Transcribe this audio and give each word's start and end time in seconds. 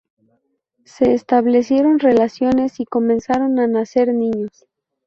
Se 0.83 1.13
establecieron 1.13 1.99
relaciones 1.99 2.79
y 2.79 2.85
comenzaron 2.85 3.59
a 3.59 3.67
nacer 3.67 4.15
niños. 4.15 4.65